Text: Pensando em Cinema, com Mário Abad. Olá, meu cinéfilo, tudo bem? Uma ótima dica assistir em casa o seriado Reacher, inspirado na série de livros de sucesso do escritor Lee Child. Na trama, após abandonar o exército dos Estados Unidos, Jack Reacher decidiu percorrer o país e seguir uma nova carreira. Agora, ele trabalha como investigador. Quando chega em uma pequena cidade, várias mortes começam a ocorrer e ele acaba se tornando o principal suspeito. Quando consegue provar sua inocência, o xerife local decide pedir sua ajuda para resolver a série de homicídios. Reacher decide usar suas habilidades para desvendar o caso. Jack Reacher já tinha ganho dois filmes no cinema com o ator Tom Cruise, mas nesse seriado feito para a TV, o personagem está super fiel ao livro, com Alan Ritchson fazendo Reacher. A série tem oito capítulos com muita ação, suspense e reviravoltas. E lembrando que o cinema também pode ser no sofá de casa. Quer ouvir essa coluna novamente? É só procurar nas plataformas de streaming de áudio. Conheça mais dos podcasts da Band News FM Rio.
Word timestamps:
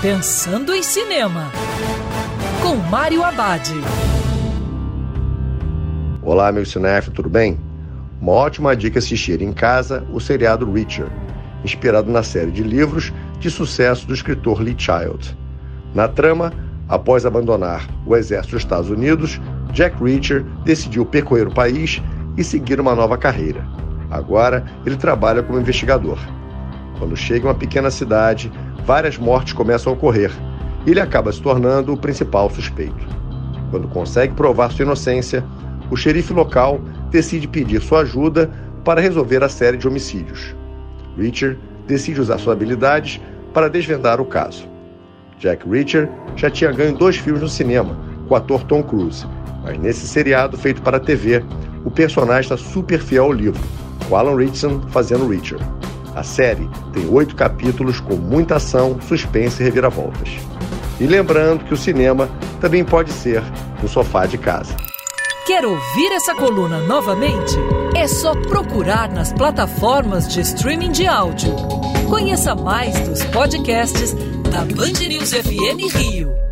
Pensando 0.00 0.72
em 0.72 0.80
Cinema, 0.80 1.50
com 2.62 2.76
Mário 2.88 3.24
Abad. 3.24 3.68
Olá, 6.22 6.52
meu 6.52 6.64
cinéfilo, 6.64 7.16
tudo 7.16 7.28
bem? 7.28 7.58
Uma 8.20 8.30
ótima 8.30 8.76
dica 8.76 9.00
assistir 9.00 9.42
em 9.42 9.52
casa 9.52 10.06
o 10.12 10.20
seriado 10.20 10.70
Reacher, 10.70 11.08
inspirado 11.64 12.12
na 12.12 12.22
série 12.22 12.52
de 12.52 12.62
livros 12.62 13.12
de 13.40 13.50
sucesso 13.50 14.06
do 14.06 14.14
escritor 14.14 14.60
Lee 14.60 14.76
Child. 14.78 15.36
Na 15.92 16.06
trama, 16.06 16.52
após 16.88 17.26
abandonar 17.26 17.84
o 18.06 18.14
exército 18.14 18.54
dos 18.54 18.62
Estados 18.62 18.90
Unidos, 18.90 19.40
Jack 19.72 20.00
Reacher 20.00 20.44
decidiu 20.64 21.04
percorrer 21.04 21.48
o 21.48 21.54
país 21.54 22.00
e 22.36 22.44
seguir 22.44 22.80
uma 22.80 22.94
nova 22.94 23.18
carreira. 23.18 23.66
Agora, 24.12 24.64
ele 24.86 24.96
trabalha 24.96 25.42
como 25.42 25.58
investigador. 25.58 26.20
Quando 27.00 27.16
chega 27.16 27.46
em 27.46 27.48
uma 27.48 27.54
pequena 27.54 27.90
cidade, 27.90 28.50
várias 28.88 29.18
mortes 29.18 29.52
começam 29.52 29.92
a 29.92 29.94
ocorrer 29.94 30.32
e 30.86 30.90
ele 30.92 31.00
acaba 31.00 31.30
se 31.30 31.42
tornando 31.42 31.92
o 31.92 31.96
principal 31.96 32.48
suspeito. 32.48 33.06
Quando 33.70 33.86
consegue 33.86 34.32
provar 34.32 34.72
sua 34.72 34.86
inocência, 34.86 35.44
o 35.90 35.96
xerife 35.96 36.32
local 36.32 36.80
decide 37.10 37.46
pedir 37.46 37.82
sua 37.82 38.00
ajuda 38.00 38.50
para 38.86 39.02
resolver 39.02 39.44
a 39.44 39.48
série 39.50 39.76
de 39.76 39.86
homicídios. 39.86 40.56
Reacher 41.18 41.58
decide 41.86 42.18
usar 42.18 42.38
suas 42.38 42.56
habilidades 42.56 43.20
para 43.52 43.68
desvendar 43.68 44.22
o 44.22 44.24
caso. 44.24 44.66
Jack 45.38 45.68
Reacher 45.68 46.08
já 46.34 46.48
tinha 46.48 46.72
ganho 46.72 46.96
dois 46.96 47.18
filmes 47.18 47.42
no 47.42 47.48
cinema 47.48 47.94
com 48.26 48.32
o 48.32 48.36
ator 48.38 48.64
Tom 48.64 48.82
Cruise, 48.82 49.26
mas 49.62 49.78
nesse 49.78 50.08
seriado 50.08 50.56
feito 50.56 50.80
para 50.80 50.96
a 50.96 51.00
TV, 51.00 51.44
o 51.84 51.90
personagem 51.90 52.50
está 52.50 52.56
super 52.56 53.00
fiel 53.00 53.24
ao 53.24 53.32
livro, 53.32 53.60
com 54.08 54.16
Alan 54.16 54.34
Ritchson 54.34 54.80
fazendo 54.88 55.28
Reacher. 55.28 55.58
A 56.18 56.24
série 56.24 56.68
tem 56.92 57.08
oito 57.08 57.36
capítulos 57.36 58.00
com 58.00 58.16
muita 58.16 58.56
ação, 58.56 59.00
suspense 59.00 59.62
e 59.62 59.64
reviravoltas. 59.64 60.30
E 60.98 61.06
lembrando 61.06 61.64
que 61.64 61.72
o 61.72 61.76
cinema 61.76 62.28
também 62.60 62.84
pode 62.84 63.12
ser 63.12 63.40
no 63.80 63.88
sofá 63.88 64.26
de 64.26 64.36
casa. 64.36 64.74
Quer 65.46 65.64
ouvir 65.64 66.10
essa 66.10 66.34
coluna 66.34 66.80
novamente? 66.80 67.54
É 67.94 68.08
só 68.08 68.34
procurar 68.34 69.08
nas 69.12 69.32
plataformas 69.32 70.26
de 70.26 70.40
streaming 70.40 70.90
de 70.90 71.06
áudio. 71.06 71.54
Conheça 72.10 72.52
mais 72.52 72.98
dos 73.08 73.22
podcasts 73.26 74.12
da 74.50 74.64
Band 74.64 74.98
News 75.08 75.32
FM 75.32 75.94
Rio. 75.94 76.47